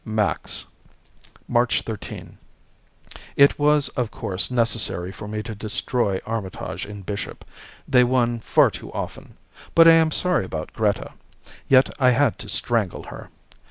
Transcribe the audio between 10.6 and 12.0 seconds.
Greta. Yet